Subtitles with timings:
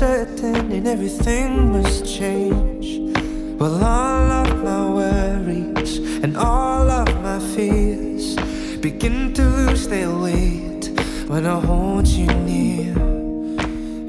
[0.00, 2.86] uncertain and everything must change?
[3.58, 8.36] Well, all of my worries and all of my fears
[8.78, 10.90] begin to lose their weight
[11.26, 12.94] when I hold you near.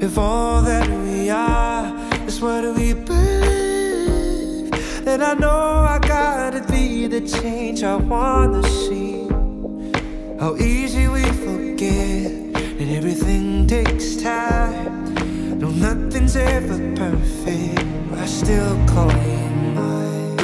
[0.00, 1.92] If all that we are
[2.24, 4.70] is what we believe,
[5.04, 9.26] then I know I gotta be the change I wanna see.
[10.38, 14.49] How easy we forget that everything takes time.
[15.80, 17.80] No, nothing's ever perfect.
[18.12, 20.36] I still call you mine.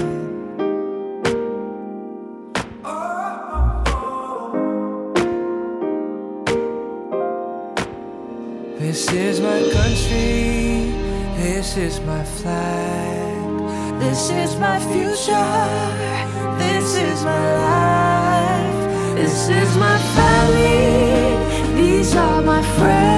[8.78, 10.92] This is my country,
[11.36, 15.52] this is my flag, this is my future,
[16.56, 23.15] this is my life, this is my family, these are my friends.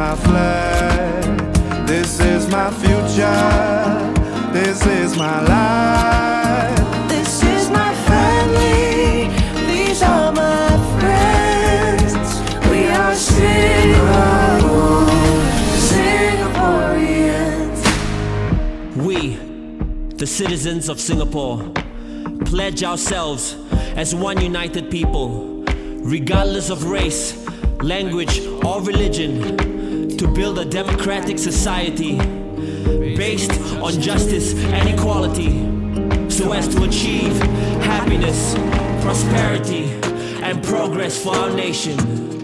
[0.00, 1.22] My flag,
[1.86, 6.78] this is my future, this is my life.
[7.06, 9.28] This is my family,
[9.66, 12.40] these are my friends.
[12.70, 15.04] We are Singapore,
[15.92, 17.80] Singaporeans.
[18.96, 19.36] We,
[20.16, 21.58] the citizens of Singapore,
[22.46, 23.54] pledge ourselves
[23.96, 25.62] as one united people,
[26.16, 27.46] regardless of race,
[27.82, 29.69] language, or religion,
[30.20, 32.18] to build a democratic society
[33.16, 35.48] based on justice and equality,
[36.28, 37.34] so as to achieve
[37.80, 38.54] happiness,
[39.02, 39.84] prosperity,
[40.42, 42.39] and progress for our nation.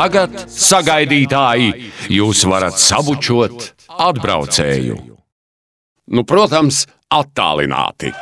[0.00, 4.96] Tagad, sagaidītāji, jūs varat sabučot atbraucēju.
[6.10, 8.14] Nu, protams, attālināti.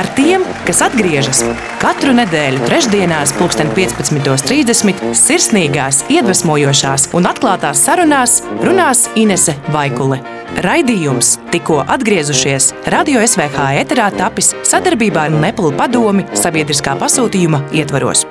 [0.00, 1.42] Ar tiem, kas atgriežas
[1.82, 5.12] katru nedēļu, trešdienās, pulksten 15.30.
[5.18, 10.22] sirsnīgās, iedvesmojošās un atklātās sarunās runās Inese Vaikule.
[10.64, 18.26] Raidījums tikko atgriezušies Radio SVH ēterā tapis sadarbībā ar Neplu padomi sabiedriskā pasūtījuma ietvaros.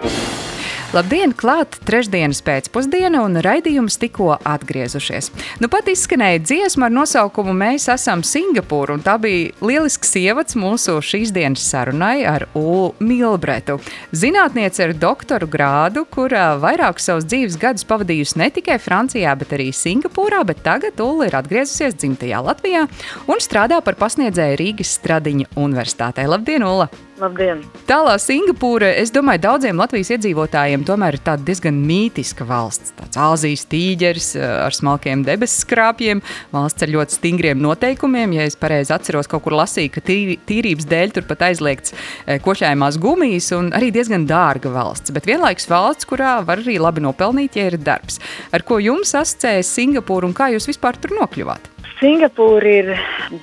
[0.89, 5.27] Labdien, klāt trešdienas pēcpusdiena un raidījums tikko atgriezušies.
[5.61, 10.95] Nu pat izskanēja dziesma ar nosaukumu Mēs esam Singapūra, un tā bija lielisks ievads mūsu
[11.05, 13.75] šīs dienas sarunai ar Ulu Milbretu.
[14.17, 19.69] Zinātniece ar doktoru grādu, kura vairākus savus dzīves gadus pavadījusi ne tikai Francijā, bet arī
[19.69, 22.87] Singapūrā, bet tagad Ulu ir atgriezusies dzimtajā Latvijā
[23.29, 26.25] un strādā par pasniedzēju Rīgas Stradiņa universitātē.
[26.33, 26.89] Labdien, Ula!
[27.19, 27.65] Labdien!
[27.89, 32.93] Tālā Singapūra, es domāju, daudziem Latvijas iedzīvotājiem tomēr ir tāda diezgan mītiska valsts.
[32.95, 36.21] Tāds Āzijas tīģeris eh, ar smalkiem debesu skrāpjiem,
[36.53, 38.37] valsts ar ļoti stingriem noteikumiem.
[38.37, 42.39] Ja es pareizi atceros, kaut kur lasīju, ka tīri, tīrības dēļ tur pat aizliegts eh,
[42.45, 45.11] košējumās gumijas un arī diezgan dārga valsts.
[45.15, 48.21] Bet vienlaikus valsts, kurā var arī labi nopelnīt, ja ir darbs.
[48.55, 51.67] Ar ko jums asociējas Singapūra un kā jūs vispār tur nokļuvāt?
[51.99, 52.89] Singapūra ir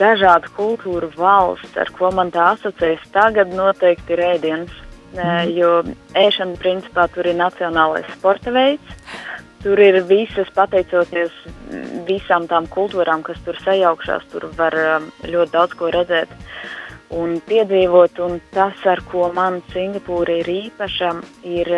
[0.00, 3.02] dažādu kultūru valsts, ar ko man tā asociējas.
[3.12, 4.76] Tagad noteikti ir ēdienas,
[5.12, 5.50] mm.
[5.52, 5.72] jo
[6.16, 8.94] ēšana principā tur ir nacionālais sporta veids.
[9.60, 11.34] Tur ir visas, pateicoties
[12.08, 14.76] visām tām kultūrām, kas tur sajaukšās, tur var
[15.26, 16.32] ļoti daudz ko redzēt
[17.12, 18.22] un piedzīvot.
[18.24, 21.10] Un tas, ar ko man Singapūra ir īpaša,
[21.44, 21.68] ir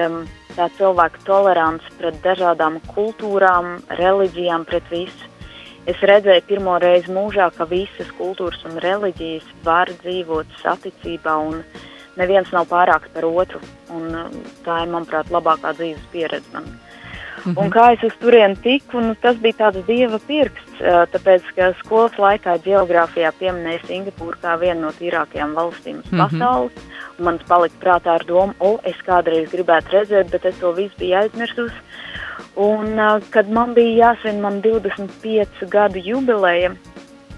[0.55, 5.33] tā cilvēka tolerance pret dažādām kultūrām, reliģijām, pret visu.
[5.89, 11.63] Es redzēju pirmo reizi mūžā, ka visas kultūras un reliģijas var dzīvot saticībā un
[12.19, 13.61] neviens nav pārāks par otru.
[13.95, 14.11] Un,
[14.67, 16.69] tā ir, manuprāt, labākā dzīves pieredze man.
[16.69, 17.63] Mm -hmm.
[17.63, 20.81] Un kā es uz turieni tiku, nu, tas bija tāds dieva pirksts,
[21.15, 26.19] tāpēc, ka skolas laikā geogrāfijā pieminēja Singapūru kā vienu no tīrākajām valstīm mm -hmm.
[26.19, 26.73] pasaules.
[27.19, 31.17] Man palika prātā ar domu, o, es kādreiz gribētu redzēt, bet es to visu biju
[31.17, 31.75] aizmirsusi.
[32.59, 32.99] Un,
[33.31, 36.73] kad man bija jāsvin man 25 gadu jubileja,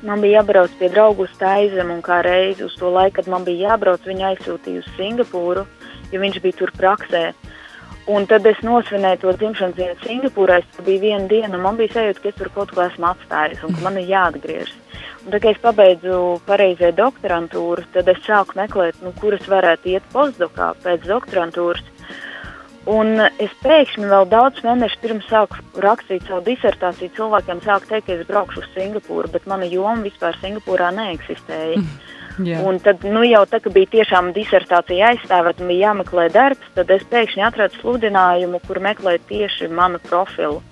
[0.03, 3.45] man bija jābrauc pie draugu uz Taizem, un kā reizi uz to laiku, kad man
[3.45, 5.67] bija jābrauc, viņa aizsūtīja uz Singapūru,
[6.13, 7.25] jo viņš bija tur praksē.
[8.11, 10.63] Un tad es nosvinēju to dzimšanas dienu Singapūrā.
[10.65, 13.61] Tas bija viena diena, un man bija sajūta, ka es tur kaut ko esmu atstājis
[13.67, 14.73] un ka man ir jāatgriežas.
[15.21, 16.17] Un, tad, kad es pabeidzu
[16.49, 21.85] pareizē doktorantūru, tad es sāku meklēt, nu, kuras varētu iet postdokā pēc doktorantūras.
[22.89, 28.15] Un es pēkšņi vēl daudz mēnešu pirms sāku rakstīt savu disertāciju, cilvēkiem sāku teikt, ka
[28.15, 31.83] es braukšu uz Singapūru, bet mana joma vispār Singapūrā neeksistēja.
[32.41, 32.63] Yeah.
[32.65, 36.89] Un tad, nu, jau tā, ka bija tiešām disertācija aizstāvēta un bija jāmeklē darbs, tad
[36.95, 40.63] es pēkšņi atradu sludinājumu, kur meklēt tieši manu profilu.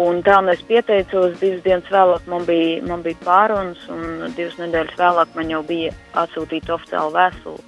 [0.00, 4.60] Un tā nu es pieteicos, divas dienas vēlāk man bija, man bija pārunas, un divas
[4.60, 7.64] nedēļas vēlāk man jau bija atsūtīta oficiāla vēstule.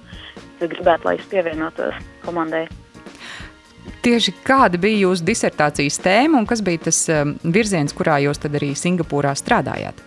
[0.61, 2.67] Es gribētu, lai es pievienotos komandai.
[4.03, 8.55] Tieši kāda bija jūsu disertācijas tēma un kas bija tas um, virziens, kurā jūs tad
[8.59, 10.01] arī Singapūrā strādājāt?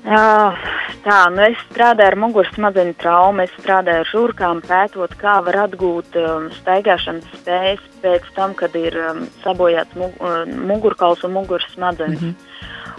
[0.00, 0.56] Uh,
[1.04, 5.58] tā, nu es strādāju ar muguras smadzeņu traumu, es strādāju ar žurkām, pētot, kā var
[5.66, 11.68] atgūt um, staigāšanas spējas pēc tam, kad ir um, sabojāts mug uh, mugurkauls un muguras
[11.74, 12.22] smadzenes.
[12.22, 12.48] Mm -hmm.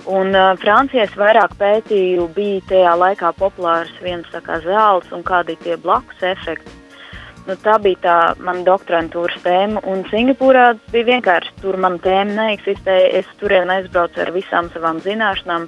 [0.05, 5.57] Un uh, Francijā es vairāk pētīju, bija tajā laikā populārs viens kā zāles un kādi
[5.63, 6.80] tie blakus efekti.
[7.47, 8.15] Nu, tā bija tā
[8.45, 9.81] mana doktorantūras tēma.
[9.89, 13.07] Un Singapūrā bija vienkārši tur mana tēma neeksistēja.
[13.21, 15.65] Es turien aizbraucu ar visām savām zināšanām,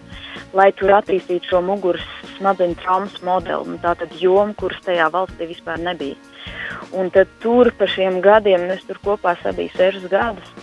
[0.53, 2.05] lai tur attīstītu šo muguras
[2.35, 3.79] smadzeņu traumas modeli.
[3.81, 6.19] Tā tad joma, kuras tajā valstī vispār nebija.
[6.93, 10.53] Un tad tur pa šiem gadiem, nu, es tur kopā sabiju sešus gadus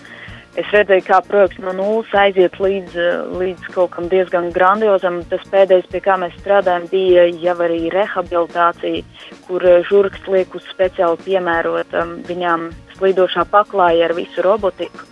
[0.58, 2.96] es redzēju, kā projekts no nulles aiziet līdz,
[3.38, 5.20] līdz kaut kam diezgan grandiozam.
[5.30, 9.04] Tas pēdējais, pie kā mēs strādājam, bija jau arī rehabilitācija,
[9.46, 15.06] kur eh, žurks liek uz speciāli piemērotam viņām slīdošā paklāja ar visu robotiku.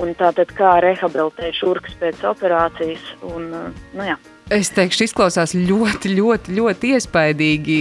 [0.00, 3.12] Un tātad kā rehabilitēt žurks pēc operācijas.
[3.30, 4.18] Un, eh, nu, jā.
[4.52, 7.76] Es teikšu, izklausās ļoti, ļoti, ļoti iespaidīgi.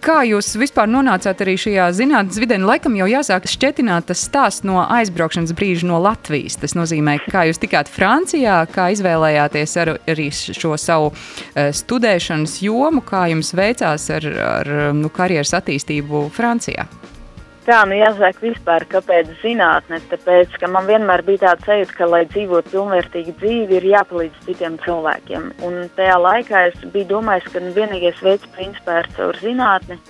[0.00, 2.56] Kā jūs vispār nonācāt arī šajā zinātnīs vidē?
[2.64, 6.56] Laikam jau jāsāk šķetināt tas stāsts no aizbraukšanas brīža no Latvijas.
[6.62, 13.04] Tas nozīmē, kā jūs tikāt Francijā, kā izvēlējāties ar, arī šo savu uh, studēšanas jomu,
[13.04, 16.88] kā jums veicās ar, ar nu, karjeras attīstību Francijā.
[17.70, 22.24] Tā, nu jāsaka vispār, kāpēc zinātne, tāpēc, ka man vienmēr bija tāds sajūta, ka, lai
[22.26, 25.44] dzīvotu pilnvērtīgu dzīvi, ir jāpalīdz citiem cilvēkiem.
[25.68, 30.00] Un tajā laikā es biju domājis, ka nu, vienīgais veids, principā, ir caur zinātni.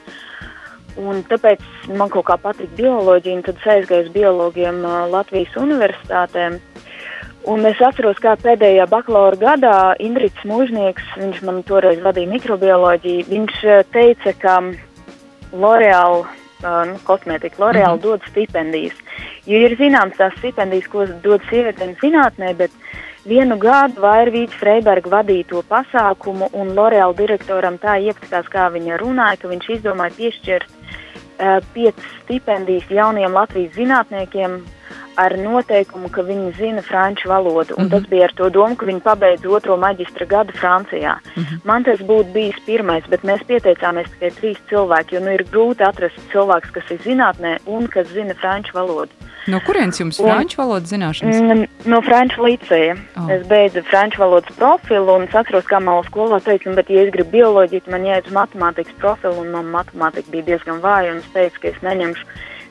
[1.05, 1.69] Un tāpēc
[2.01, 4.81] man kaut kā patīk bioloģija, un tad es aizgāju uz biologiem
[5.13, 6.49] Latvijas universitātē.
[7.53, 13.65] Un es atceros, kā pēdējā bakalaura gadā Indričs Mūžnieks, viņš man toreiz vadīja mikrobioloģiju, viņš
[13.93, 14.61] teica, ka
[15.53, 16.23] L'Oreal
[16.63, 17.57] nu, kosmētika.
[17.59, 18.03] L'Oreal mm -hmm.
[18.03, 18.97] dod stipendijas.
[19.47, 22.71] Jo ir zināms tās stipendijas, ko dod sievietēm zinātnē, bet
[23.27, 29.37] vienu gadu Vairvīts Freiberga vadīja to pasākumu, un L'Oreal direktoram tā iepatās, kā viņa runāja,
[29.41, 34.63] ka viņš izdomāja piešķirt uh, piecas stipendijas jauniem Latvijas zinātniekiem
[35.25, 37.75] ar noteikumu, ka viņi zina franču valodu.
[37.77, 37.91] Mm -hmm.
[37.91, 41.15] Tas bija ar to domu, ka viņi pabeidz otro maģistra gadu Francijā.
[41.37, 41.61] Mm -hmm.
[41.65, 45.89] Man tas būtu bijis pirmais, bet mēs pieteicāmies tikai trīs cilvēki, jo nu, ir grūti
[45.89, 49.13] atrast cilvēku, kas ir zinātnē un kas zina franču valodu.
[49.47, 51.41] No kurienes jums ir franču valodas zināšanas?
[51.41, 52.97] Mm, no franču līceja.
[53.17, 53.31] Oh.
[53.33, 57.31] Es beidzu franču valodas profilu un atceros, kā man skolā teica, bet, ja es gribu
[57.31, 61.33] bioloģiju, tad man jāiet uz matemātikas profilu, un man matemātika bija diezgan vāja, un es
[61.33, 62.27] teicu, ka es neņemšu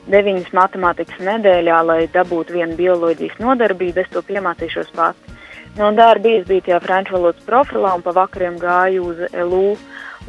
[0.08, 5.38] deviņas matemātikas nedēļā, lai dabūtu vienu bioloģijas nodarbību, es to piemācīšos pats.
[5.78, 9.76] No darba biju tajā franču valodas profilā un pa vakariem gāju uz LU,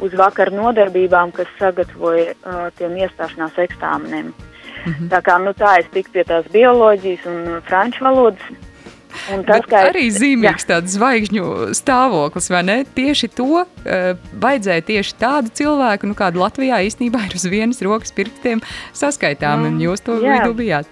[0.00, 4.32] uz vakaru nodarbībām, kas sagatavoja uh, tiem iestāšanās eksāmeniem.
[4.32, 5.08] Mm -hmm.
[5.08, 8.42] Tā kā nu, tā es tiku pie tās bioloģijas un franču valodas
[9.46, 12.76] Tas, kā arī zīmīgs tāds zvaigžņu stāvoklis, vai ne?
[12.96, 13.66] Tieši to uh,
[14.42, 18.62] vajadzēja tieši tādu cilvēku, nu, kādu Latvijā īstenībā ir uz vienas rokas pirkstiem
[18.96, 20.40] saskaitām, mm, un jūs to jā.
[20.40, 20.88] vidū bijāt.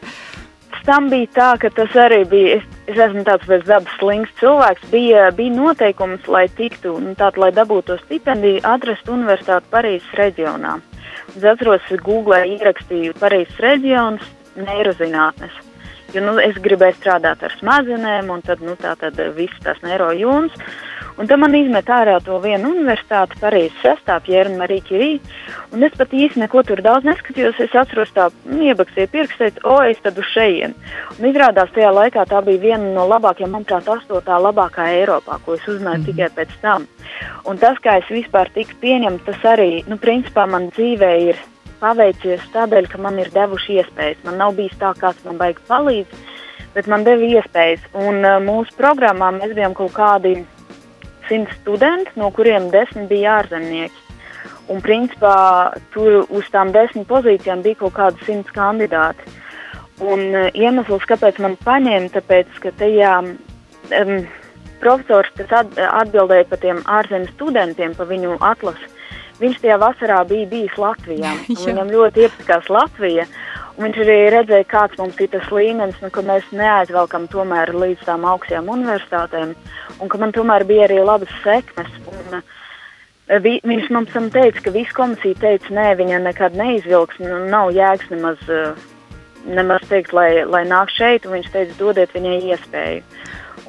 [0.87, 2.59] Tam bija tā, ka tas arī bija.
[2.59, 4.87] Es, es esmu tāds pēc dabas slings cilvēks.
[4.93, 10.79] Bija, bija noteikums, lai tiktu, nu, tātad, lai dabūtu stipendiju, atrast universitāti Parīzes reģionā.
[11.37, 14.25] Es atceros, Google ierakstīju Parīzes reģionus,
[14.57, 15.70] neirozinātnes.
[16.15, 20.57] Jo nu, es gribēju strādāt ar smadzenēm, un tad, nu, tā tad viss tās neirojūnas.
[21.21, 25.11] Un tad man izmet ārā to vienu universitāti, Parīzes sastāvā, Pjēra Marija Kirī.
[25.75, 27.61] Un es pat īsti neko tur daudz neskatījos.
[27.61, 30.75] Es atceros, tā nu, iebakstīju pirkstu, teicu, o, es tad uz šejienu.
[31.19, 35.69] Un izrādās, tajā laikā tā bija viena no labākajām, manuprāt, astotā labākā Eiropā, ko es
[35.69, 36.17] uzzināju mm -hmm.
[36.17, 36.89] tikai pēc tam.
[37.45, 41.37] Un tas, kā es vispār tiku pieņemta, tas arī, nu, principā man dzīvē ir
[41.81, 44.21] paveicies tādēļ, ka man ir devuši iespējas.
[44.27, 46.21] Man nav bijis tā, kāds man baigi palīdz,
[46.75, 47.87] bet man deva iespējas.
[47.99, 50.37] Un uh, mūsu programmā mēs bijām kaut kādi
[51.29, 54.07] simt studenti, no kuriem desmit bija ārzemnieki.
[54.71, 55.35] Un, principā,
[55.95, 59.27] tur uz tām desmit pozīcijām bija kaut kādi simts kandidāti.
[60.01, 64.15] Un uh, iemesls, kāpēc man paņēma, tāpēc, ka tajā um,
[64.81, 68.89] profesors, kas at, atbildēja par tiem ārzemju studentiem, par viņu atlasu,
[69.41, 71.33] viņš tajā vasarā bija bijis Latvijā.
[71.67, 73.27] Viņam ļoti iepatikās Latvija.
[73.81, 78.27] Viņš arī redzēja, kāds mums ir tas līmenis, nu, ka mēs neaizvelkam tomēr līdz tām
[78.29, 79.55] augstajām universitātēm,
[80.01, 81.95] un ka man tomēr bija arī labas sekmes.
[82.13, 87.45] Un, uh, vi, viņš mums teica, ka visa komisija teica, nē, viņa nekad neizvilks, nu,
[87.49, 88.75] nav jēgas nemaz, uh,
[89.49, 93.07] nemaz teikt, lai, lai nāk šeit, un viņš teica, dodiet viņai iespēju.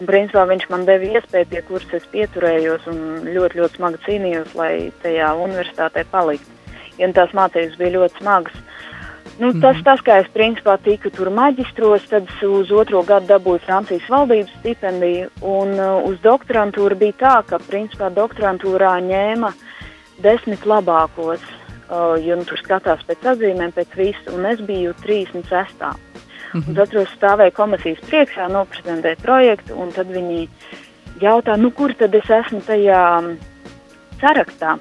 [0.02, 4.56] Un, principā, viņš man deva iespēju, pie kuras es pieturējos un ļoti, ļoti smagi cīnījos,
[4.58, 6.58] lai tajā universitātē paliktu.
[6.98, 8.58] Ja tās mācības bija ļoti smagas,
[9.40, 9.86] Nu, tas, mhm.
[9.88, 15.32] tas, kā es principā tiku tur maģistros, tad uz otro gadu dabūju Francijas valdības stipendiju.
[15.42, 19.54] Un uh, uz doktorantūru bija tā, ka principā doktorantūrā ņēma
[20.22, 26.11] desmit labākos, uh, jo nu, tur skatās pēc atzīmēm, pēc visu, un es biju 36.
[26.58, 30.48] Un tad es stāvēju komisijas priekšā, noprezentēju projektu, un tad viņi
[31.24, 33.32] jautā, nu, kur tad es esmu tajā um,
[34.22, 34.76] sarakstā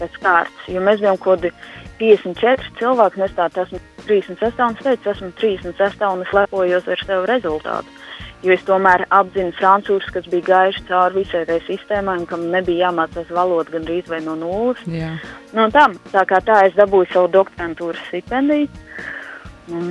[0.00, 1.52] pēc kārtas, jo mēs bijām kaut kādi
[2.00, 4.62] 54 cilvēki, un es tādu esmu 36.
[4.64, 6.06] un es teicu, esmu 36.
[6.08, 7.98] un es lepojos ar savu rezultātu.
[8.40, 12.86] Jo es tomēr apzinu francūžus, kas bija gājuši cauri visai tai sistēmai un kam nebija
[12.86, 14.80] jāmācās valoda gandrīz vai no nulles.
[14.88, 15.12] Jā.
[15.52, 18.70] Nu, tā, tā kā tā es dabūju savu doktorantūras stipendiju
[19.76, 19.90] un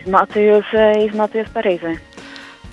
[0.00, 1.98] izmācījos, eh, izmācījos Parīzē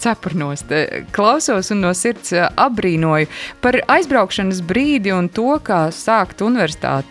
[0.01, 0.63] cepurnos.
[1.11, 3.29] Klausos un no sirds eh, apbrīnoju
[3.61, 7.09] par aizbraukšanas brīdi un to, kā sākt universitāti.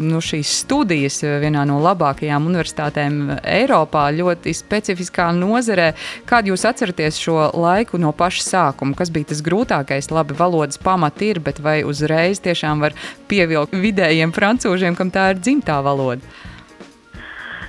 [0.00, 5.90] Nu, šīs studijas vienā no labākajām universitātēm Eiropā, ļoti specifiskā nozarē.
[6.24, 8.96] Kādu jūs atceraties šo laiku no paša sākuma?
[8.96, 10.08] Kas bija tas grūtākais?
[10.14, 12.96] Labi, valodas pamati ir, bet vai uzreiz tiešām var
[13.28, 16.24] pievilkt vidējiem francūžiem, kam tā ir dzimtā valoda?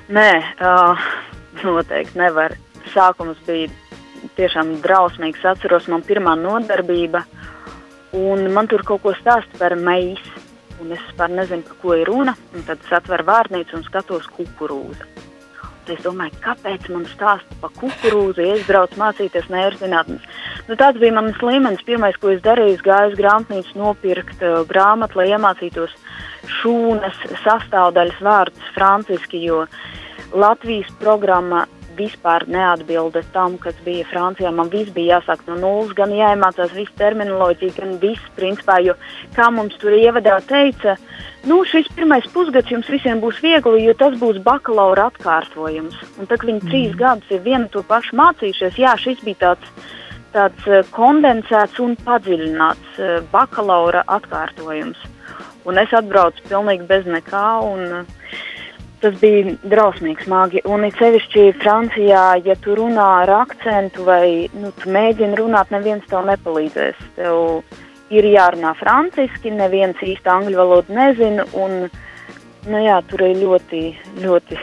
[0.05, 0.31] Nē,
[0.62, 1.07] uh,
[1.63, 2.57] noteikti nevar.
[2.93, 3.69] Sākums bija
[4.38, 5.45] tiešām drausmīgs.
[5.45, 7.24] Atceros, man pirmā nodarbība,
[8.17, 10.41] un man tur kaut ko stāsta par maisu.
[10.83, 12.33] Un es vispār nezinu, par ko ir runa.
[12.67, 15.07] Tad es atveru vārnīcu un skatos kukurūzu.
[15.85, 20.25] Un es domāju, kāpēc man stāsta par kukurūzu, ja es braucu mācīties neirzinātnes.
[20.67, 21.85] Nu, tāds bija mans līmenis.
[21.88, 25.93] Pirmais, ko es darīju, gāju uz grāmatnīcu nopirkt uh, grāmatu, lai iemācītos
[26.59, 29.63] šūnas sastāvdaļas vārdus franciski, jo
[30.34, 31.65] Latvijas programma
[31.98, 34.51] vispār neatbilda tam, kas bija Francijā.
[34.53, 38.96] Man viss bija jāsāk no nulles, gan jāiemācās visu terminoloģiju, gan viss principā, jo
[39.36, 40.98] kā mums tur ievadā teica,
[41.50, 45.98] nu, šis pirmais pusgads jums visiem būs viegli, jo tas būs bakalaura atkārtojums.
[46.20, 47.00] Un tad viņi trīs mm.
[47.01, 49.91] gadus ir vienu to pašu mācījušies, jā, šis bija tāds,
[50.36, 55.12] tāds eh, kondensēts un padziļināts eh, bakalaura atkārtojums.
[55.65, 57.46] Un es atbraucu pilnīgi bez nekā.
[57.65, 58.44] Un, uh,
[59.02, 60.62] tas bija drausmīgi smagi.
[60.72, 66.06] Un it sevišķi Francijā, ja tu runā ar akcentu vai nu, tu mēģini runāt, neviens
[66.10, 67.02] tev nepalīdzēs.
[67.18, 67.64] Tev
[68.14, 71.48] ir jārunā franciski, neviens īsti angļu valodu nezina.
[71.58, 71.86] Un,
[72.70, 73.86] nu, jā, tur ir ļoti,
[74.24, 74.60] ļoti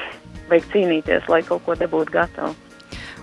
[0.50, 2.54] vajag cīnīties, lai kaut ko dabūtu gatavu.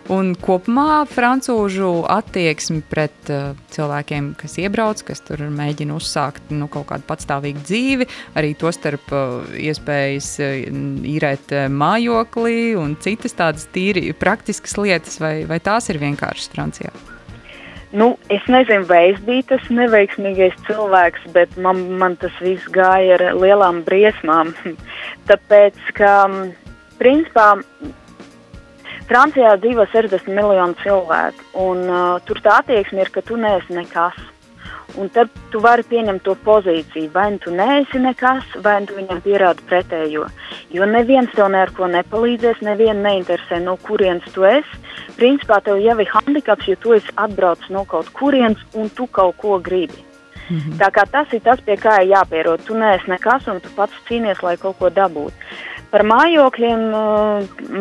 [0.09, 6.87] Un kopumā frančūžu attieksme pret uh, cilvēkiem, kas iebrauc, kas tur mēģina uzsākt nu, kaut
[6.89, 8.07] kādu patstāvīgu dzīvi,
[8.39, 10.55] arī to starp uh, iespējas uh,
[11.13, 16.89] īrēt uh, mājokli un citas tādas tīri praktiskas lietas, vai, vai tās ir vienkāršas Francijā?
[17.93, 23.17] Nu, es nezinu, vai es biju tas neveiksmīgais cilvēks, bet man, man tas viss gāja
[23.17, 24.55] ar lielām briesmām.
[25.29, 26.13] Tāpēc, ka,
[26.97, 27.51] principā,
[29.09, 34.19] Francijā dzīvo 60 miljoni cilvēku, un uh, tur tā attieksme ir, ka tu neesi nekas.
[35.01, 39.21] Un tad tu vari pieņemt to pozīciju, vai nu tu neesi nekas, vai nu viņam
[39.25, 40.27] pierādi pretējo.
[40.73, 44.81] Jo neviens tev neko nepalīdzēs, nevienu neinteresē, no kurienes tu esi.
[45.17, 49.37] Principā tev jau ir handikaps, jo tu esi atbraucis no kaut kurienes un tu kaut
[49.41, 50.05] ko gribi.
[50.49, 50.77] Mm -hmm.
[50.81, 52.65] Tā kā tas ir tas, pie kā ir jāpierod.
[52.65, 55.33] Tu neesi nekas un tu pats cīnies, lai kaut ko dabūtu.
[55.89, 56.81] Par mājokļiem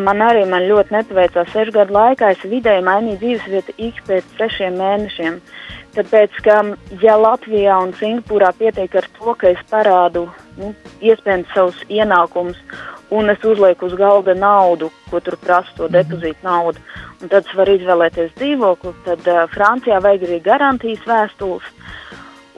[0.07, 1.51] man arī man ļoti nepaveicās.
[1.53, 5.37] Sešu gadu laikā es vidēji mainīju dzīvesvietu ik pēc sešiem mēnešiem.
[5.97, 6.57] Tāpēc, ka
[7.03, 10.73] ja Latvijā un Singapūrā pietiek ar to, ka es parādu nu,
[11.05, 12.61] iespējams savus ienākumus
[13.11, 16.81] un es uzlieku uz galda naudu, ko tur prasa to depozītu naudu,
[17.23, 21.65] un tad es varu izvēlēties dzīvokli, tad uh, Francijā vajag arī garantijas vēstules.
[21.65, 22.08] Uh,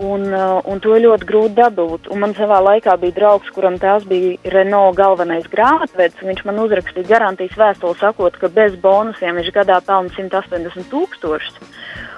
[0.01, 2.09] un to ir ļoti grūti dabūt.
[2.13, 6.23] Un man savā laikā bija draugs, kuram tās bija Renault galvenais grāmatvedis.
[6.25, 11.59] Viņš man uzrakstīja garantijas vēstuli, sakot, ka bez bonusiem viņš gadā pelna 180 tūkstošus.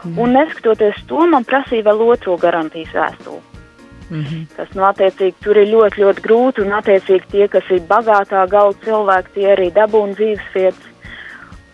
[0.05, 0.19] Mm.
[0.19, 3.43] Un neskatoties to, man prasīja vēl otro garantijas vēstuli.
[4.13, 4.47] Mm -hmm.
[4.57, 8.79] Kas, nu, attiecīgi, tur ir ļoti, ļoti grūti, un, attiecīgi, tie, kas ir bagātā galda
[8.85, 10.89] cilvēki, tie arī dabūna dzīvesvietas.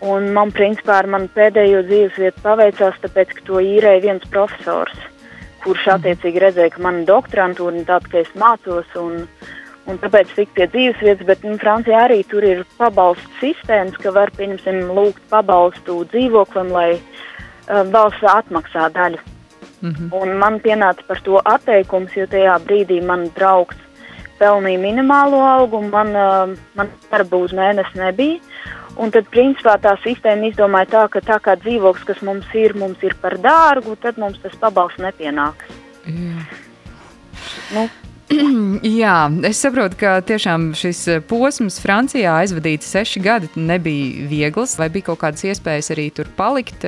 [0.01, 5.09] Un man, principā, ar manu pēdējo dzīvesvietu paveicās, tāpēc, ka to īrēja viens profesors
[5.63, 9.25] kurš attiecīgi redzēja, ka mana doktorantūra ir tāda, ka es mācos un,
[9.89, 14.13] un tāpēc tik pie dzīves vietas, bet nu, Francijā arī tur ir pabalstu sistēmas, ka
[14.15, 19.21] var, pieņemsim, lūgt pabalstu dzīvoklim, lai uh, valsts atmaksā daļu.
[19.81, 20.09] Mm -hmm.
[20.21, 23.77] Un man pienāca par to atteikums, jo tajā brīdī man draugs
[24.39, 28.39] pelnīja minimālo algu, man, uh, man darba uz mēnesi nebija.
[28.99, 32.99] Un tad, principā, tā sistēma izdomāja tā, ka tā kā dzīvoklis, kas mums ir, mums
[33.05, 35.71] ir par dārgu, tad mums tas pabalsts nepienāks.
[36.09, 36.43] Jā.
[37.75, 37.87] Nu.
[39.01, 39.15] Jā,
[39.47, 44.75] es saprotu, ka tiešām šis posms Francijā aizvadīts seši gadi nebija viegls.
[44.77, 46.85] Vai bija kaut kādas iespējas arī tur palikt,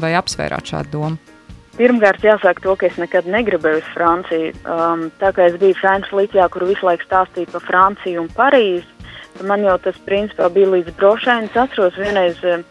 [0.00, 1.34] vai apsvērāt šādu domu?
[1.78, 4.54] Pirmkārt, jāsaka to, ka es nekad negribēju uz Franciju.
[4.66, 8.97] Um, tā kā es biju Frančijas līnijā, kur visu laiku stāstīja par Franciju un Parīzi,
[9.46, 11.42] Man jau tas principā bija līdz brošai.
[11.46, 12.64] Es atceros vienreiz eh,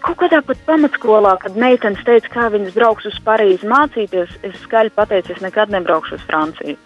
[0.00, 4.38] kaut kādā pat pamatskolā, kad meitenes teica, kā viņas brauks uz Parīzi mācīties.
[4.46, 6.78] Es skaļi pateicu, es nekad nebraukšu uz Franciju.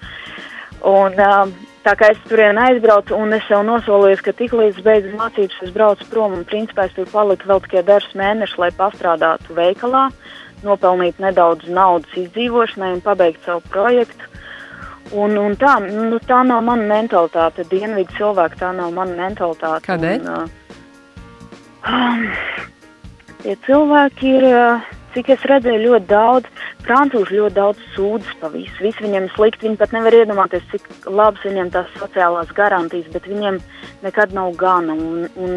[0.84, 1.48] Un, uh,
[1.86, 6.08] tā kā es turien aizbraucu, un es jau nosolījos, ka tiklīdz beidzu mācības, es braucu
[6.10, 6.34] prom.
[6.36, 10.08] Un, principā, es tur paliku vēl tikai dažus mēnešus, lai pastrādātu veikalā,
[10.64, 14.32] nopelnītu nedaudz naudas izdzīvošanai un pabeigtu savu projektu.
[15.14, 17.64] Un, un tā, nu, tā nav mana mentalitāte.
[17.70, 19.84] Dienvidu cilvēki tā nav mana mentalitāte.
[19.86, 20.24] Kādēļ?
[20.26, 20.48] Un, uh,
[23.44, 24.80] tie cilvēki ir, uh,
[25.14, 26.46] cik es redzēju, ļoti daudz.
[26.84, 28.78] Francūži ļoti daudz sūdzas par visu.
[28.82, 29.64] Visu viņiem slikti.
[29.68, 33.56] Viņi pat nevar iedomāties, cik labas viņiem tās sociālās garantijas, bet viņiem
[34.02, 34.92] nekad nav gana.
[34.98, 35.50] Un, un,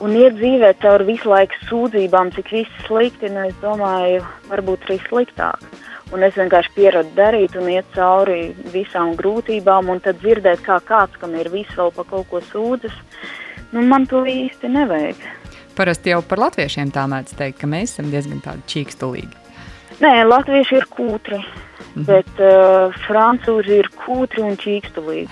[0.00, 4.20] un iet dzīvē caur visu laiku sūdzībām, cik viss slikti, nu, es domāju,
[4.52, 5.58] varbūt arī sliktāk.
[6.10, 11.18] Un es vienkārši pieradu darīt un iet cauri visām grūtībām, un tad dzirdēt, kā kāds,
[11.22, 12.96] kam ir viss vēl par kaut ko sūdzas,
[13.70, 15.22] nu, man to īsti nevajag.
[15.78, 19.39] Parasti jau par latviešiem tā mēdz teikt, ka mēs esam diezgan tādi čīkstulīgi.
[20.00, 21.40] Nē, latvieši ir kūtri,
[21.94, 22.06] -hmm.
[22.08, 25.28] bet uh, francūži ir kūtri un čīkstulīgi.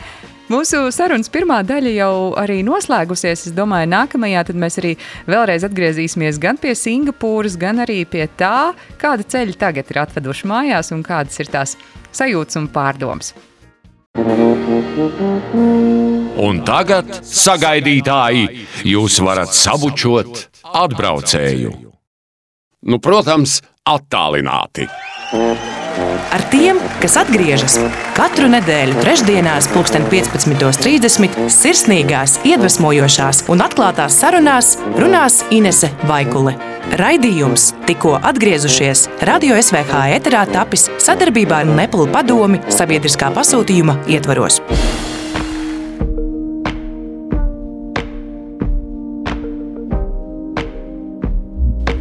[0.49, 3.43] Mūsu sarunas pirmā daļa jau arī noslēgusies.
[3.51, 4.95] Es domāju, nākamajā mēs arī
[5.29, 10.93] vēlreiz atgriezīsimies gan pie Singapūras, gan arī pie tā, kāda ceļa tagad ir atveduši mājās
[10.97, 11.77] un kādas ir tās
[12.17, 13.35] sajūtas un pārdomas.
[16.49, 18.49] Un tagad, sagaidītāji,
[18.89, 21.88] jūs varat sabučot atbraucēju.
[22.87, 24.87] Nu, protams, attālināti.
[26.29, 27.75] Ar tiem, kas atgriežas
[28.14, 31.49] katru nedēļu, trešdienās, 15.30.
[31.51, 36.55] sirsnīgās, iedvesmojošās un atklātās sarunās runās Inese Vaikule.
[37.01, 44.62] Raidījums tikko atgriezušies Radio SVH eterā tapis sadarbībā ar Neplu padomi sabiedriskā pasūtījuma ietvaros.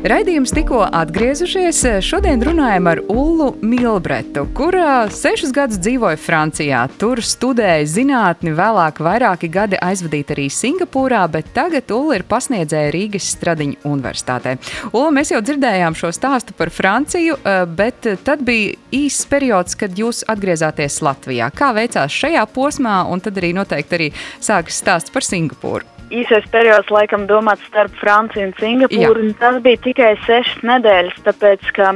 [0.05, 1.79] Raidījums tikko atgriezušies.
[2.05, 6.83] Šodien runājam ar Ulu Milbretu, kura sešus gadus dzīvoja Francijā.
[7.01, 13.31] Tur studēja zinātni, vēlāk vairāki gadi aizvadīta arī Singapūrā, bet tagad Ulu ir pasniedzēja Rīgas
[13.33, 14.59] Stradiņu universitātē.
[14.91, 19.97] Ulu, mēs jau dzirdējām šo stāstu par Franciju, eh, bet tad bija īsts periods, kad
[19.97, 21.49] jūs atgriezāties Latvijā.
[21.49, 26.89] Kā veicās šajā posmā, un tad arī noteikti arī sākas stāsts par Singapūru īsais periods,
[26.93, 29.25] laikam, domāts starp Franciju un Singapūru.
[29.27, 31.93] Un tas bija tikai sešas nedēļas, tāpēc, ka,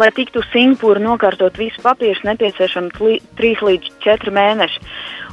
[0.00, 3.00] lai tiktu Singapūru nokārtot visu papīru, nepieciešams
[3.38, 4.84] trīs līdz četri mēneši.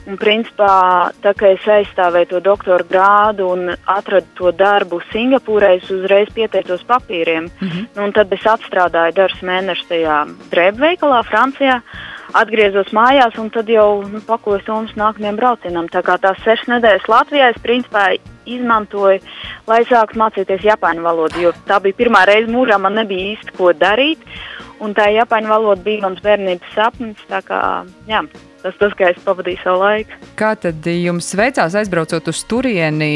[0.10, 5.92] Un, principā, tā kā es aizstāvēju to doktora grādu un atradu to darbu Singapūrā, es
[5.94, 7.52] uzreiz pieteicos papīriem.
[7.60, 7.86] Mm -hmm.
[7.96, 10.18] nu, tad es atstrādāju dažus mēnešus tajā
[10.52, 11.82] drēbju veikalā Francijā
[12.34, 15.90] atgriezos mājās un tad jau nu, pakoju somas nākamajam braucienam.
[15.92, 18.06] Tā kā tās sešas nedēļas Latvijā es principā
[18.46, 19.20] izmantoju,
[19.68, 23.74] lai sāktu mācīties japāņu valodu, jo tā bija pirmā reize mūžā, man nebija īsti ko
[23.74, 24.20] darīt.
[24.82, 27.18] Un tā japāņu valoda bija mans bērnības sapnis.
[27.46, 28.24] Kā, jā,
[28.64, 30.18] tas, tas, kā es pavadīju savu laiku.
[30.40, 33.12] Kā tad jums veicās aizbraucot uz turieni?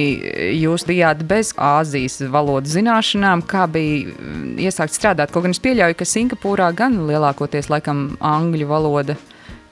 [0.60, 5.34] Jūs bijāt bez Āzijas valodas zināšanām, kā bija mm, iesākt strādāt.
[5.34, 9.18] Kaut gan es pieļauju, ka Singapūrā gan lielākoties laikam angļu valoda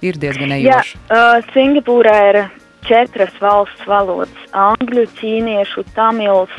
[0.03, 0.97] ir diezgan ejoša.
[1.09, 2.41] Jā, uh, Singapūrā ir
[2.87, 6.53] četras valsts valodas- angļu, ķīniešu, tamils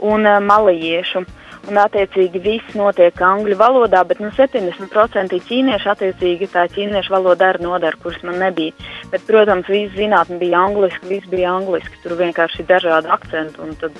[0.00, 1.24] un uh, malajiešu.
[1.26, 7.50] Uh, un attiecīgi viss notiek angļu valodā, bet nu, 70% ķīniešu attiecīgi tā ķīniešu valoda
[7.52, 8.74] arī nodara, kuras man nebija.
[9.12, 13.92] Bet, protams, viss zinātne bija angliski, viss bija angliski, tur vienkārši ir dažādi akcenti.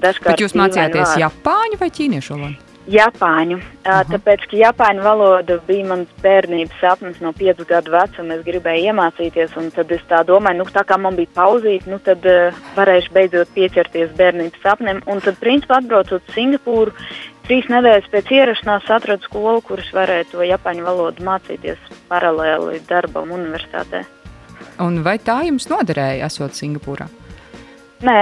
[0.00, 2.69] Bet jūs mācījāties japāņu vai ķīniešu valodu?
[2.90, 3.58] Japāņu.
[3.60, 8.36] Uh, tāpēc, ka Japāņu valoda bija mans bērnības sapnis no 5 gadu vecuma.
[8.36, 12.00] Es gribēju iemācīties, un tad es tā domāju, nu, tā kā man bija pauzīt, nu,
[12.02, 15.02] tad uh, varēšu beidzot pieķerties bērnības sapnim.
[15.10, 16.96] Un tad, principā, atbraucot uz Singapūru,
[17.46, 24.02] trīs nedēļas pēc ierašanās atradu skolu, kuras varēja to Japāņu valodu mācīties paralēli darbam universitātē.
[24.80, 27.08] Un vai tā jums noderēja, esot Singapūrā?
[28.00, 28.20] Nē,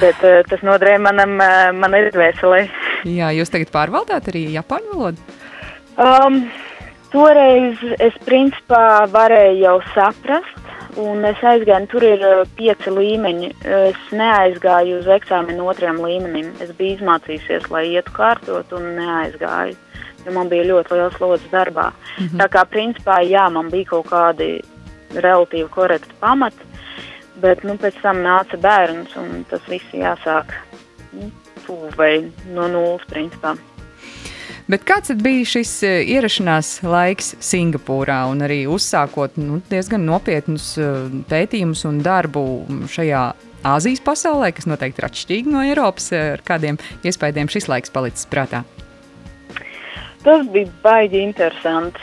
[0.00, 2.64] bet uh, tas noderēja manam, uh, manai dvēselē.
[3.06, 5.36] Jā, jūs tagad pārvaldāt arī japāņu valodu?
[6.00, 6.40] Um,
[7.12, 10.58] toreiz es principā varēju jau saprast,
[10.98, 13.52] un es aizgāju, tur ir uh, pieci līmeņi.
[13.76, 16.50] Es neaizgāju uz eksāmenu otrajam līmenim.
[16.58, 19.78] Es biju izmācījusies, lai ietu kārtot, un neaizgāju,
[20.24, 21.92] jo man bija ļoti liels slodzes darbā.
[21.92, 22.42] Mm -hmm.
[22.42, 24.56] Tā kā principā, jā, man bija kaut kādi
[25.14, 26.69] relatīvi korekti pamati,
[27.42, 30.54] bet nu, pēc tam nāca bērns, un tas viss jāsāk
[31.14, 31.30] nu,
[31.66, 32.14] tuvu vai
[32.54, 33.56] no nulles principā.
[34.70, 40.90] Bet kāds bija šis e, ierašanās laiks Singapūrā un arī uzsākot nu, diezgan nopietnus e,
[41.30, 42.44] pētījumus un darbu
[42.90, 43.24] šajā
[43.66, 48.30] Āzijas pasaulē, kas noteikti ir atšķirīga no Eiropas, e, ar kādiem iespējām šis laiks palicis
[48.30, 48.62] prātā?
[50.20, 52.02] Tas bija baigi interesanti.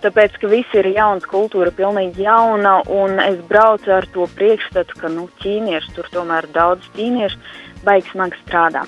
[0.00, 5.12] Tāpēc, ka viss ir jauns, kultūra pilnīgi jauna, un es braucu ar to priekšstatu, ka
[5.12, 8.86] nu, ķīnieši tur tomēr daudz ķīniešu baigi smagi strādā.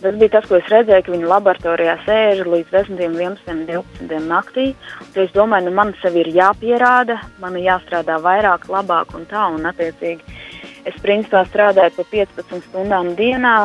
[0.00, 4.70] Tas bija tas, ko es redzēju, ka viņi laboratorijā sēž līdz 10, 11, 12 naktī.
[5.12, 9.44] Es domāju, nu, man sev ir jāpierāda, man ir jāstrādā vairāk, labāk un tā.
[9.52, 10.40] Un, attiecīgi,
[10.88, 13.56] es principā strādāju pa 15 stundām dienā,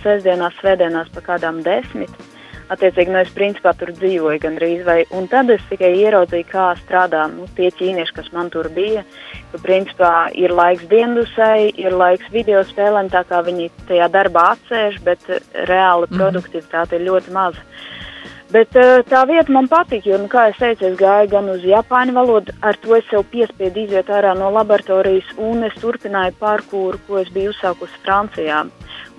[0.00, 2.31] sestdienās, svētdienās pa kādām desmit.
[2.72, 4.82] Attiecīgi, nu, es principā tur dzīvoju gandrīz.
[4.86, 9.04] Vai, un tad es tikai ieraudzīju, kā strādā nu, tie ķīnieši, kas man tur bija.
[9.52, 15.02] Ka, principā, ir laiks dienasai, ir laiks video spēlēm, tā kā viņi tajā darbā atsēž,
[15.04, 15.28] bet
[15.68, 16.16] reāli mm.
[16.16, 17.66] produktivitāte ir ļoti maza.
[18.52, 21.62] Bet uh, tā vieta man patīk, jo, nu, kā jau teicu, es gāju gan uz
[21.64, 27.00] japāņu valodu, ar to es sev piespiedu iziet ārā no laboratorijas, un es turpināju parkūru,
[27.06, 28.66] ko es biju uzsākusi Francijā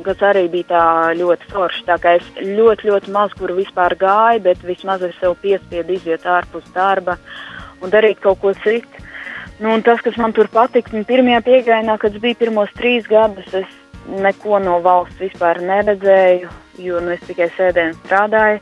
[0.01, 0.85] kas arī bija tā
[1.19, 1.85] ļoti forši.
[1.87, 6.25] Tā kā es ļoti, ļoti maz kur vispār gāju, bet vismaz es sev piespiedu iziet
[6.25, 7.17] ārpus darba
[7.81, 9.03] un darīt kaut ko citu.
[9.61, 13.47] Nu, tas, kas man tur patika, nu, pirmajā piegājienā, kad es biju pirmos trīs gadus,
[13.53, 13.69] es
[14.09, 18.59] neko no valsts vispār neredzēju, jo nu, es tikai sēdēju un strādāju.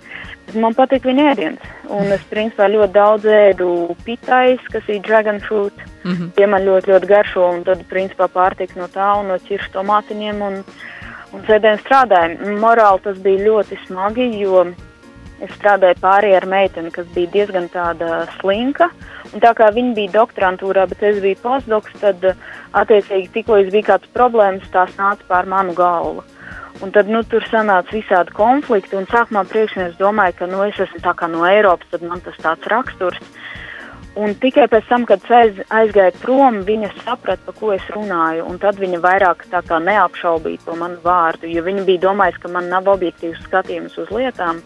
[0.60, 1.74] Man patīk viņa ēdienas.
[1.96, 3.70] Un es principā ļoti daudz ēdu
[4.06, 5.74] pitais, kas ir dragon fruit.
[6.04, 6.32] Mm -hmm.
[6.36, 7.50] Tie man ļoti, ļoti garšo.
[7.50, 10.42] Un tad principā pārtika no tā un no ķiršu tomātiņiem.
[10.42, 10.64] Un,
[11.34, 12.58] un sēdēm strādāju.
[12.60, 14.66] Morāli tas bija ļoti smagi, jo
[15.42, 18.90] es strādāju pārī ar meiteni, kas bija diezgan tāda slinka.
[19.34, 22.36] Un tā kā viņa bija doktorantūrā, bet es biju postdoks, tad
[22.74, 26.24] attiecīgi tikko bija kāds problēmas, tās nāca pār manu galvu.
[26.82, 28.98] Un tad nu, tur sanāca visādi konflikti.
[29.12, 33.20] Sākumā priekšnieks domāja, ka nu, es esmu no Eiropas, tad man tas tāds raksturs.
[34.20, 38.48] Un tikai pēc tam, kad ceļš aizgāja prom, viņa saprata, par ko es runāju.
[38.60, 43.46] Tad viņa vairāk neapšaubīja to manu vārdu, jo viņa bija domājusi, ka man nav objektīvs
[43.46, 44.60] skatījums uz lietām.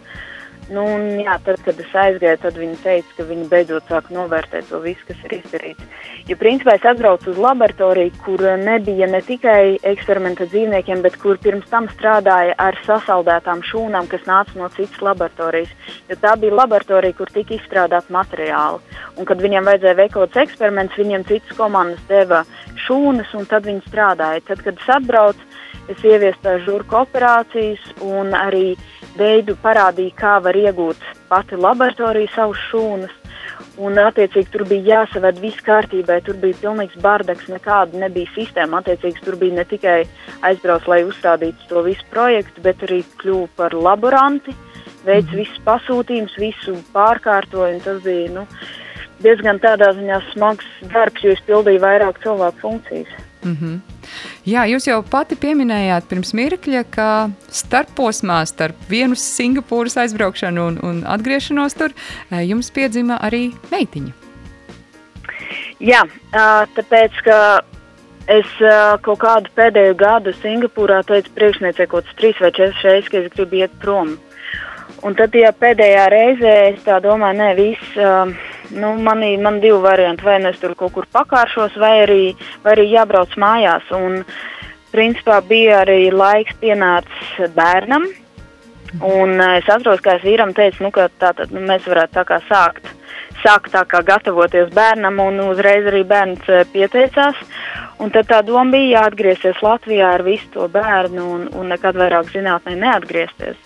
[0.65, 4.65] Nu, un, jā, tad, kad es aizgāju, tad viņa teica, ka viņa beidzot sāk novērtēt
[4.71, 5.83] to visu, kas ir izdarīts.
[6.25, 11.69] Jo, principā, es atbraucu uz laboratoriju, kur nebija ne tikai eksperimenta dzīvniekiem, bet kur pirms
[11.69, 15.75] tam strādāja ar sasaldētām šūnām, kas nāca no citas laboratorijas.
[16.09, 18.81] Jo tā bija laboratorija, kur tika izstrādāti materiāli.
[19.19, 22.41] Un, kad viņiem vajadzēja veikt kaut kāds eksperiments, viņiem citas komandas deva
[22.87, 24.41] šūnas, un tad viņi strādāja.
[24.49, 25.45] Tad, kad es atbraucu,
[25.93, 28.71] es ieviesu žurku operācijas un arī
[29.19, 33.21] veidu parādīju, kā var iegūt pati laboratorija savus šūnas.
[33.75, 38.79] Un, attiecīgi, tur bija jāsaved viss kārtībā, tur bija pilnīgs bardaks, nekāda nebija sistēma.
[38.79, 39.97] Attiecīgi, tur bija ne tikai
[40.47, 44.55] aizbraukt, lai uzstādītu to visu projektu, bet arī kļuvu par laboranti,
[45.03, 45.41] veids mm.
[45.41, 47.83] visus pasūtījumus, visu pārkārtojumu.
[47.83, 48.45] Tas bija nu,
[49.23, 53.11] diezgan tādā ziņā smags darbs, jo es pildīju vairāk cilvēku funkcijas.
[53.43, 53.94] Mm -hmm.
[54.45, 57.07] Jā, jūs jau pati pieminējāt pirms mirkļa, ka
[57.49, 64.13] starposmā starp vienu Singapūras aizbraukšanu un, un atgriešanos tur eh, jums piedzima arī meitiņa.
[65.81, 66.03] Jā,
[66.77, 67.39] tāpēc, ka
[68.31, 68.51] es
[69.05, 73.33] kaut kādu pēdējo gadu Singapūrā teicu priekšniecei kaut kāds trīs vai četras reizes, ka es
[73.33, 74.15] gribu iet prom.
[75.05, 78.29] Un tad, ja pēdējā reizē es tā domāju, nē, viss, uh,
[78.73, 80.25] nu, man ir man divi varianti.
[80.25, 82.21] Vai nu es tur kaut kur pakāršos, vai arī,
[82.63, 83.89] vai arī jābrauc mājās.
[83.95, 84.21] Un,
[84.95, 88.07] principā, bija arī laiks pienācis bērnam.
[89.03, 92.15] Un uh, es atceros, ka es vīram teicu, nu, ka tā, tad, nu, mēs varētu
[92.15, 92.87] tā kā sākt,
[93.45, 97.37] sākt tā kā gatavoties bērnam, un uzreiz arī bērns uh, pieteicās.
[98.01, 102.33] Un tad tā doma bija jāatgriezties Latvijā ar visu to bērnu un, un nekad vairāk
[102.33, 103.61] zinātnē neatgriezties.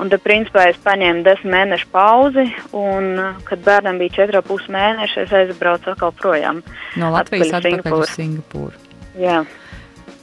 [0.00, 3.10] Un tad, principā, es paņēmu desmit mēnešu pauzi, un,
[3.48, 6.62] kad bērnam bija četri pus mēneši, es aizbraucu atkal projām.
[7.00, 8.80] No Latvijas atpakaļ uz Singapūru.
[9.20, 9.42] Jā.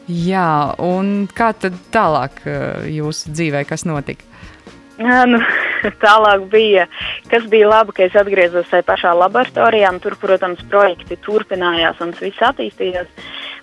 [0.09, 4.25] Jā, un kā tad tālāk uh, jūsu dzīvē, kas notika?
[4.99, 5.37] Jā, nu,
[6.05, 6.87] tālāk bija,
[7.31, 9.91] kas bija labi, ka es atgriezos tajā pašā laboratorijā.
[10.03, 13.09] Tur, protams, projekti turpinājās un viss attīstījās.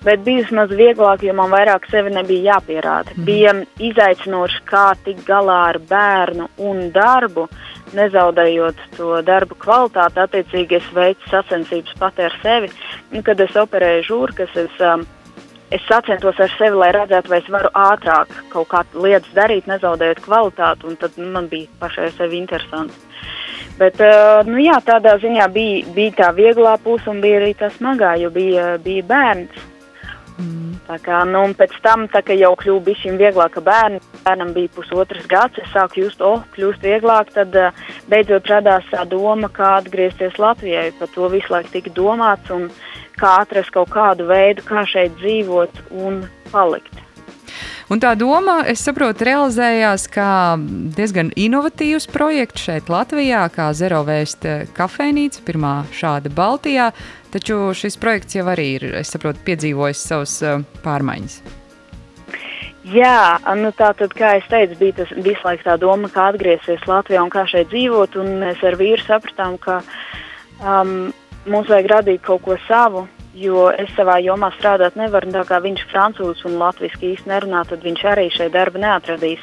[0.05, 3.15] Bet bija vismaz vieglāk, jo man vairāk sevi nebija jāpierāda.
[3.17, 3.25] Mm.
[3.27, 3.55] Bija
[3.89, 7.49] izaicinoši, kā tikt galā ar bērnu un darbu,
[7.97, 10.23] nezaudējot to darbu kvalitāti.
[10.27, 12.71] Attiecīgi, es veicu sacensības pati ar sevi.
[13.13, 15.07] Un, kad es operēju žurkas, es, um,
[15.71, 20.23] es sacentos ar sevi, lai redzētu, vai es varu ātrāk kaut kādas lietas darīt, nezaudējot
[20.25, 20.97] kvalitāti.
[21.01, 22.95] Tad nu, man bija pašai sevi interesanti.
[23.77, 27.69] Bet, uh, nu, jā, tādā ziņā bija, bija tā vieglā puse un bija arī tā
[27.75, 29.65] smagā, jo bija, bija bērns.
[30.37, 30.77] Mm.
[30.87, 34.73] Tā kā, nu, pēc tam, tā, kad jau kļuva bišķiņ vieglāk, ka bērni, bērnam bija
[34.77, 39.75] pusotras gads, es sāku just, oh, kļūst vieglāk, tad uh, beidzot radās tā doma, kā
[39.81, 40.93] atgriezties Latvijai.
[41.01, 42.69] Par to visu laiku tika domāts un
[43.21, 47.03] kā atrast kaut kādu veidu, kā šeit dzīvot un palikt.
[47.87, 50.31] Un tā doma, es saprotu, realizējās kā
[50.97, 56.91] diezgan inovatīvs projekts šeit Latvijā, kā Zero Waste kafejnīca, pirmā šāda Baltijā.
[57.31, 61.39] Taču šis projekts jau arī ir, es saprotu, piedzīvojis savas uh, pārmaiņas.
[62.87, 66.85] Jā, nu tā tad, kā es teicu, bija tas visu laiku tā doma, kā atgriezties
[66.87, 68.19] Latvijā un kā šeit dzīvot.
[68.43, 69.81] Mēs ar vīru sapratām, ka
[70.63, 71.13] um,
[71.51, 73.07] mums vajag radīt kaut ko savu,
[73.37, 75.31] jo es savā jomā strādāt nevaru.
[75.35, 79.43] Tā kā viņš francūzs un latviešu īsti nerunā, tad viņš arī šeit darba neatradīs.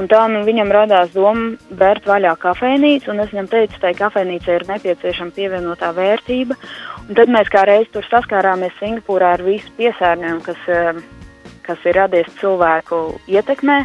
[0.00, 3.94] Un tā nu, viņam radās doma vērt vaļā kafejnīcu, un es viņam teicu, ka tai
[3.98, 6.56] kafejnīcai ir nepieciešama pievienotā vērtība.
[7.08, 11.02] Un tad mēs kā reiz tur saskārāmies Singapūrā ar visu piesārņojumu, kas, eh,
[11.66, 13.84] kas ir radies cilvēku ietekmē.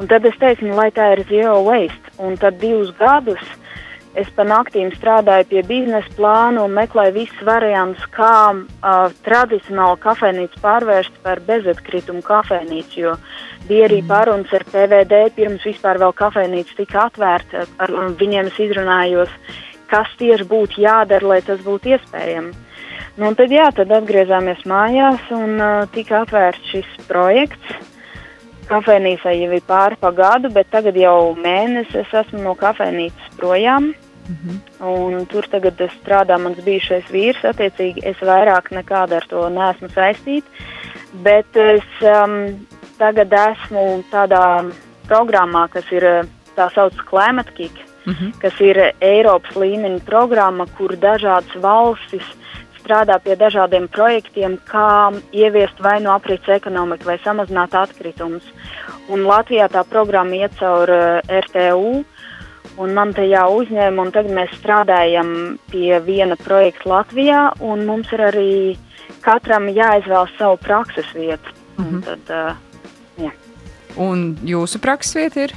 [0.00, 2.16] Un tad es teicu, nu, lai tā ir zero waste.
[2.18, 3.44] Un tad divus gadus
[4.14, 10.60] Es pa naktīm strādāju pie biznesa plāna un meklēju visus variantus, kā uh, tradicionāli kafejnīcu
[10.62, 13.00] pārvērst par bezatkritumu kafejnīcu.
[13.00, 13.16] Jo
[13.66, 17.64] bija arī pārunas ar PVD, pirms vispār vēl kafejnīca tika atvērta.
[17.82, 19.34] Ar viņiem es izrunājos,
[19.90, 22.62] kas tieši būtu jādara, lai tas būtu iespējams.
[23.18, 27.74] Nu, tad, jā, tad atgriezāmies mājās un uh, tika atvērts šis projekts.
[28.70, 33.90] Kafejnīcai jau ir pāri pa gadu, bet tagad jau mēnesi es esmu no kafejnīcas projām.
[34.32, 34.56] -hmm.
[34.80, 37.44] Un tur tagad strādā mans bijušais vīrs.
[37.44, 40.48] Attiecīgi, es vairāk nekādā ar to neesmu saistīta.
[41.22, 42.66] Bet es um,
[42.98, 44.70] tagad esmu tādā
[45.08, 48.32] programmā, kas ir tā saucamā Climate Kick, mm -hmm.
[48.40, 52.24] kas ir Eiropas līmeņa programma, kur dažādas valstis
[52.84, 58.44] strādā pie dažādiem projektiem, kā ieviest vai no aprits ekonomiku vai samazināt atkritumus.
[59.08, 62.04] Un Latvijā tā programma iet caur uh, RTU
[62.80, 65.28] un man te jāuzņem, un tagad mēs strādājam
[65.72, 68.54] pie viena projekta Latvijā, un mums ir arī
[69.24, 71.54] katram jāizvēlas savu prakses vietu.
[71.76, 72.02] Mm -hmm.
[72.04, 72.56] tad, uh,
[73.24, 73.30] jā.
[73.96, 75.54] un jūsu prakses vieta ir?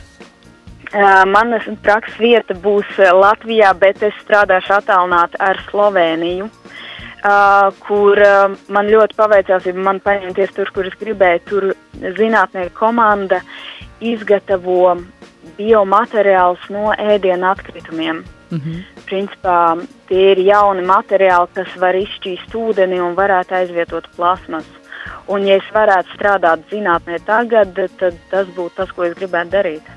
[0.93, 6.49] Uh, Manas prakses vieta būs Latvijā, bet es strādāšu attālināti ar Sloveniju.
[7.17, 11.39] Uh, kur uh, man ļoti paveicās, ja man paņemties tur, kur es gribēju.
[11.49, 11.73] Tur
[12.17, 13.41] zinātnieku komanda
[13.99, 14.97] izgatavo
[15.57, 18.23] biomateriāls no ēdienu atkritumiem.
[18.49, 18.83] Mm -hmm.
[19.09, 19.59] Principā
[20.07, 24.77] tie ir jauni materiāli, kas var izšķīst ūdeni un varētu aizvietot plasmasu.
[25.27, 29.96] Un, ja es varētu strādāt zinātnē tagad, tad tas būtu tas, ko es gribētu darīt.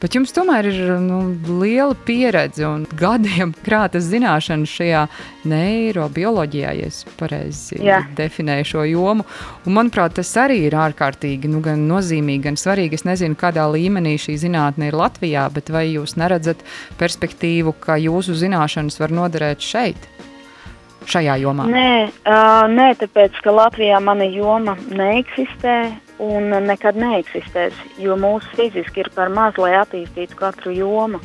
[0.00, 1.18] Bet jums tomēr ir nu,
[1.60, 5.02] liela pieredze un gadiem krātas zināšanas šajā
[5.50, 8.00] neirobioloģijā, ja es pareizi Jā.
[8.16, 9.26] definēju šo jomu.
[9.66, 12.96] Un, manuprāt, tas arī ir ārkārtīgi nu, gan nozīmīgi, gan svarīgi.
[12.96, 16.64] Es nezinu, kādā līmenī šī zinātne ir Latvijā, bet vai jūs neredzat
[17.00, 20.08] perspektīvu, ka jūsu zināšanas var noderēt šeit?
[21.10, 21.64] šajā jomā?
[21.70, 21.92] Nē,
[22.28, 25.76] uh, nē, tāpēc ka Latvijā mana joma neeksistē
[26.20, 31.22] un nekad neeksistēs, jo mūsu fiziski ir par maz, lai attīstītu katru jomu.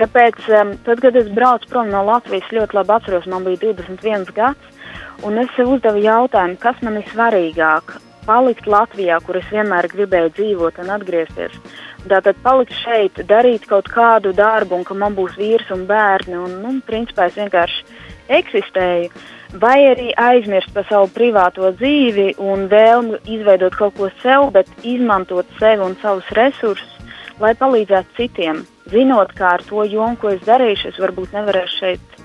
[0.00, 4.30] Tāpēc, um, tad, kad es braucu prom no Latvijas, ļoti labi atceros, man bija 21
[4.36, 4.76] gads.
[5.26, 7.98] Un es sev uzdevu jautājumu, kas man ir svarīgāk-
[8.30, 11.58] palikt Latvijā, kur es vienmēr gribēju dzīvot un atgriezties.
[12.08, 16.62] Tātad palikt šeit, darīt kaut kādu darbu, un ka man būs vīrs un bērni, un,
[16.62, 17.84] nu, principā es vienkārši
[18.40, 19.10] eksistēju.
[19.50, 25.48] Vai arī aizmirst par savu privāto dzīvi un vēlmi izveidot kaut ko sev, bet izmantot
[25.58, 26.92] sevi un savus resursus,
[27.42, 28.60] lai palīdzētu citiem.
[28.92, 32.22] Zinot, kā ar to jomu, ko es darīšu, es varbūt nevarēšu šeit,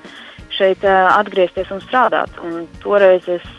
[0.53, 2.37] šeit uh, atgriezties un strādāt.
[2.45, 3.49] Un toreiz es,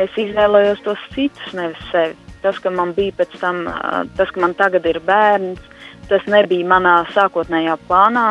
[0.00, 2.16] es izvēlējos tos citus, nevis sevi.
[2.40, 5.60] Tas, ka man bija pēc tam, uh, tas, ka man tagad ir bērns,
[6.08, 8.30] tas nebija manā sākotnējā plānā.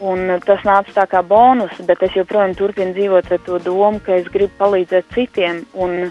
[0.00, 4.14] Un tas nāca tā kā bonus, bet es joprojām turpinu dzīvot ar to domu, ka
[4.16, 5.58] es gribu palīdzēt citiem.
[5.76, 6.08] Un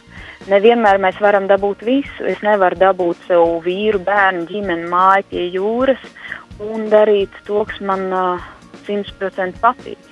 [0.51, 2.27] nevienmēr mēs varam dabūt visu.
[2.29, 6.03] Es nevaru dabūt sev vīru, bērnu, ģimeni, māju pie jūras
[6.61, 8.47] un darīt to, kas man uh,
[9.63, 10.09] patīk.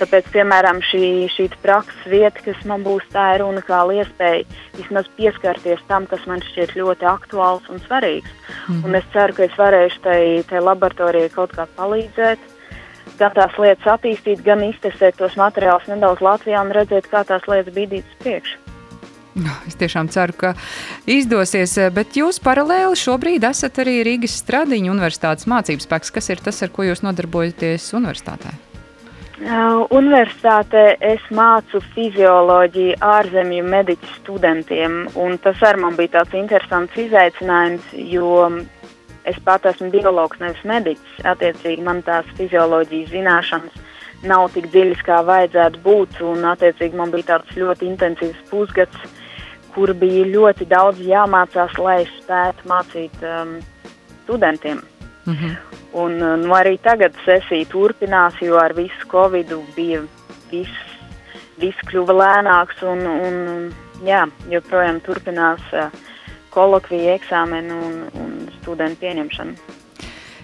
[0.00, 4.46] Tāpēc, piemēram, šī, šī prakses vieta, kas man būs, tā ir unikāla iespēja
[4.78, 8.32] vismaz pieskarties tam, kas man šķiet ļoti aktuāls un svarīgs.
[8.68, 8.80] Mm.
[8.86, 12.59] Un es ceru, ka es varēšu tai, tai laboratorijai kaut kā palīdzēt
[13.20, 17.76] gan tās lietas attīstīt, gan iztestēt tos materiālus nedaudz Latvijā un redzēt, kā tās lietas
[17.76, 18.58] bīdīt uz priekšu.
[19.40, 20.48] Nu, es tiešām ceru, ka
[21.08, 26.10] izdosies, bet jūs paralēli šobrīd esat arī Rīgas Stradiņa universitātes mācības spēks.
[26.16, 28.56] Kas ir tas, ar ko jūs nodarbojaties universitātē?
[29.40, 37.86] Universitātē es mācu fizioloģiju ārzemju mediķu studentiem, un tas arī man bija tāds interesants izaicinājums,
[38.10, 38.50] jo
[39.30, 41.22] es pat esmu biologs, nevis mediķis.
[41.32, 43.86] Attiecīgi, man tās fizioloģijas zināšanas
[44.26, 46.20] nav tik dziļas, kā vajadzētu būt.
[46.26, 49.08] Un, attiecīgi, man bija tāds ļoti intensīvs pusgads,
[49.74, 53.58] kur bija ļoti daudz jāmācās, lai spētu mācīt um,
[54.24, 54.82] studentiem.
[55.26, 55.56] Mm -hmm.
[55.92, 60.02] Un, nu, arī tagad sesija turpinās, jo ar visu covidu bija
[60.50, 60.76] viss,
[61.58, 63.74] viss kļuva lēnāks un, un
[64.06, 65.90] jā, joprojām turpinās uh,
[66.54, 69.78] kolokviju eksāmenu un, un studentu pieņemšanu.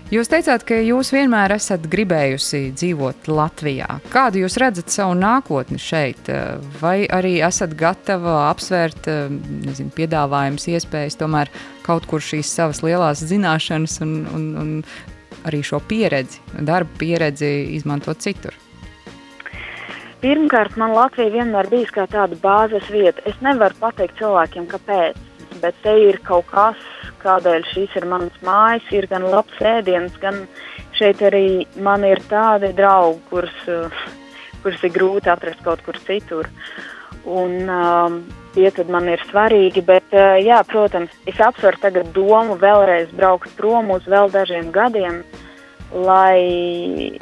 [0.07, 3.97] Jūs teicāt, ka jūs vienmēr esat gribējusi dzīvot Latvijā.
[4.13, 6.31] Kādu jūs redzat savu nākotni šeit?
[6.79, 11.51] Vai arī esat gatava apsvērt nezinu, piedāvājumus, iespējas, tomēr
[11.83, 18.23] kaut kur šīs savas lielās zināšanas un, un, un arī šo pieredzi, darba pieredzi izmantot
[18.23, 18.55] citur?
[20.23, 23.27] Pirmkārt, man Latvija vienmēr bijis kā tāda bāzes vieta.
[23.27, 25.26] Es nevaru pateikt cilvēkiem, kāpēc
[25.61, 26.81] bet te ir kaut kas,
[27.23, 30.45] kādēļ šīs ir manas mājas, ir gan labs ēdiens, gan
[30.97, 33.63] šeit arī man ir tādi draugi, kurus,
[34.63, 36.51] kurus ir grūti atrast kaut kur citur.
[37.27, 38.21] Un, um,
[38.55, 43.91] tie man ir svarīgi, bet, uh, jā, protams, es apsveru tagad domu vēlreiz braukt prom
[43.91, 45.25] uz vēl dažiem gadiem,
[46.07, 47.19] lai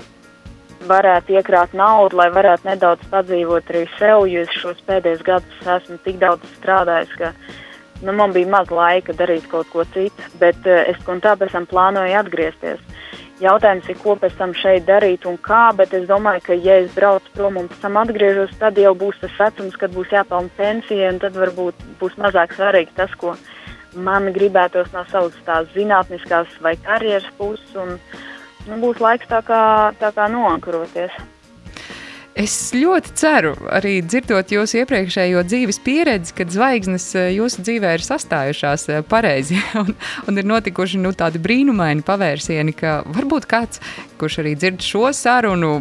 [0.85, 5.97] varētu iekrāt naudu, lai varētu nedaudz padzīvot arī sev, jo es šos pēdējos gadus esmu
[6.05, 7.63] tik daudz strādājis, ka uh,
[8.03, 11.55] nu, man bija maz laika darīt kaut ko citu, bet uh, es un tā pēc
[11.55, 12.83] tam plānoju atgriezties.
[13.43, 16.93] Jautājums ir, ko pēc tam šeit darīt un kā, bet es domāju, ka, ja es
[16.95, 21.11] braucu prom un pēc tam atgriežos, tad jau būs tas vecums, kad būs jāpelna pensija,
[21.11, 23.35] un tad varbūt būs mazāk svarīgi tas, ko
[23.95, 27.97] man gribētos no savas tās zinātniskās vai karjeras puses, un
[28.71, 29.63] nu, būs laiks tā kā,
[29.99, 31.34] tā kā noankuroties.
[32.35, 38.03] Es ļoti ceru, arī dzirdot jūsu iepriekšējo dzīves pieredzi, kad zvaigznes eh, jūsu dzīvē ir
[38.03, 39.93] sastājušās eh, pareizi un,
[40.27, 43.79] un ir notikuši nu, tādi brīnumaini pavērsieni, ka varbūt kāds,
[44.19, 45.77] kurš arī dzird šo sarunu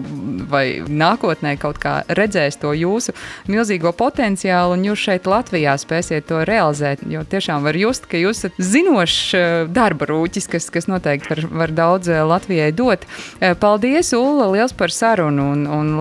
[0.52, 3.16] vai nākotnē kaut kā redzēs to jūsu
[3.50, 8.44] milzīgo potenciālu un jūs šeit Latvijā spēsiet to realizēt, jo tiešām var just, ka jūs
[8.44, 13.10] esat zinošs eh, darba rūķis, kas, kas noteikti var, var daudz Latvijai dot.
[13.42, 15.94] Paldies, Ulla, liels par sarunu un, un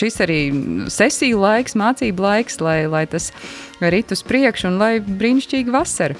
[0.00, 0.40] šis arī
[0.92, 3.30] sesiju laiks, mācību laiks, lai, lai tas
[3.80, 6.18] rit uz priekšu un lai brīnišķīgi vasara.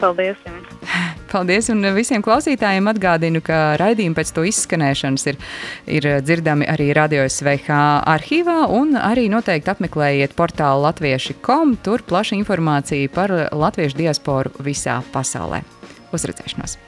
[0.00, 0.36] Paldies!
[0.46, 0.66] Jums.
[1.30, 1.68] Paldies!
[1.70, 5.38] Un visiem klausītājiem atgādinu, ka raidījumi pēc to izskanēšanas ir,
[5.86, 8.58] ir dzirdami arī Radio SVH arhīvā,
[9.04, 11.76] arī noteikti apmeklējiet portālu latvieši.com.
[11.86, 15.62] Tur plaša informācija par latviešu diasporu visā pasaulē.
[16.10, 16.80] Uz redzēšanos!